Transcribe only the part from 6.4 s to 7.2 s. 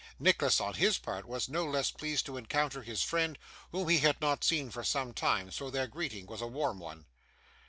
a warm one.